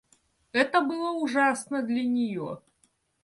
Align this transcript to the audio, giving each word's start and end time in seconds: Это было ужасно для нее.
Это 0.51 0.81
было 0.81 1.11
ужасно 1.11 1.83
для 1.83 2.03
нее. 2.03 2.63